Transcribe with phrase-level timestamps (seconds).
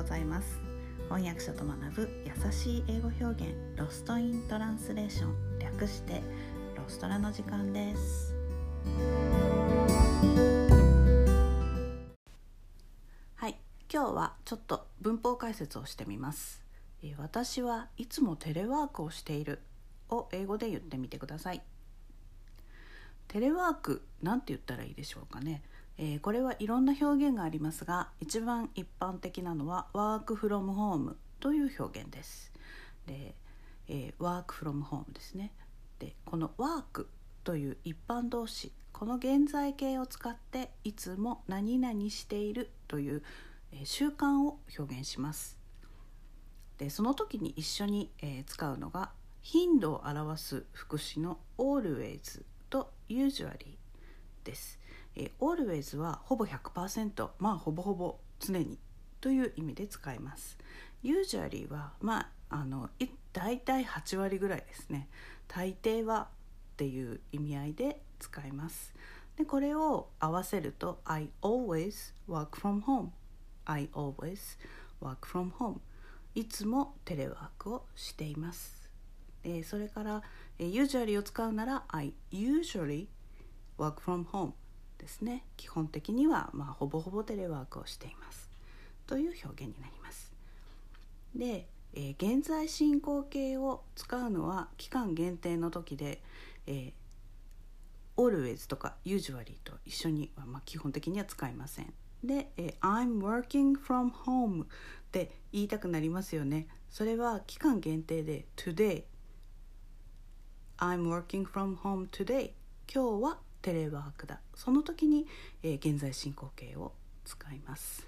[0.00, 0.58] ございます。
[1.10, 5.58] 翻訳者と学ぶ優しい英語表現ロストイントランスレーション。
[5.58, 6.22] 略して
[6.74, 8.34] ロストラの時間です。
[13.34, 13.58] はい。
[13.92, 16.64] 今日はちょっと文法解説をしてみます。
[17.18, 19.60] 私はいつもテレワークをしている。
[20.08, 21.60] を英語で言ってみてください。
[23.28, 25.62] テレワークなんて言ったらいいでしょうかね。
[26.02, 32.52] えー、これはいろんな表現がありますが一番一般的なのはワークフロムホームという表現です。
[33.06, 33.34] で、
[33.86, 35.52] えー、ワークフロムホームですね。
[35.98, 37.10] でこのワーク
[37.44, 43.22] という一般動詞この現在形を使っていつも何々しているという、
[43.84, 45.58] 習慣を表現します。
[46.78, 49.10] でその時に一緒に、えー、使うのが
[49.42, 53.76] 頻度を表す副詞の always と usually
[54.44, 54.80] です。
[55.16, 58.78] え always はほぼ100%まあほぼほぼ常に
[59.20, 60.58] という意味で使います。
[61.02, 62.90] usually はまああの
[63.32, 65.08] 大体8割ぐらいですね。
[65.48, 68.94] 大抵はっていう意味合いで使います。
[69.36, 73.08] でこれを合わせると I always work from home
[73.64, 74.58] I always
[75.00, 75.80] work from home
[76.34, 78.88] いつもテレワークをしています。
[79.42, 80.22] でそれから
[80.58, 83.08] usually を使うなら I usually
[83.78, 84.52] work from home
[85.00, 85.44] ですね。
[85.56, 88.50] 基本的にはまあほぼほぼテレワークをしています。
[89.06, 90.32] という表現になります。
[91.34, 96.22] で、えー、現在進行形を使うのは期間限定の時で、
[96.66, 96.92] えー、
[98.16, 101.92] always とか usually と一緒には、まあ、基本的には使いません。
[102.22, 104.66] で、えー、I'm working from home っ
[105.10, 106.68] て言いたくなりますよね。
[106.90, 109.04] それは期間限定で today
[110.78, 112.52] I'm working from home today
[112.92, 114.40] 今日はテレワークだ。
[114.54, 115.26] その時に、
[115.62, 116.92] えー、現在進行形を
[117.24, 118.06] 使います。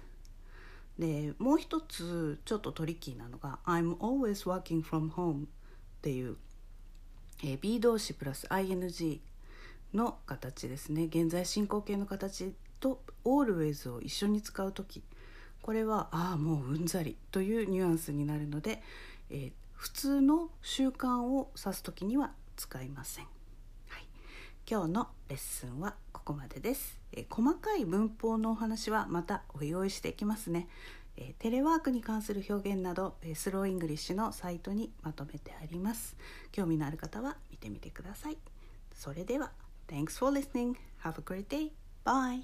[0.97, 5.47] でもう一つちょっとトリッキーなのが「I'm always working from home」っ
[6.03, 6.37] ていう、
[7.43, 9.19] えー、B 動詞プラス ING
[9.93, 11.05] の形ですね。
[11.05, 15.03] 現在進行形の形と always を一緒に使う時。
[15.61, 18.83] これはああもううんざりというニュアンスになるので、
[19.29, 23.27] えー、普通の習慣を指す時には使いません。
[24.69, 30.67] 今日のレッスンはここまでです、えー、細かい文法のお話はまたお用意していきますね、
[31.17, 36.15] えー、テレワークに関する表現など、えー、 Slow English のサイトにまとめてあります
[36.51, 38.37] 興味のある方は見てみてください
[38.93, 39.51] それでは
[39.87, 40.77] Thanks for listening.
[41.03, 41.71] Have a great day.
[42.05, 42.43] Bye.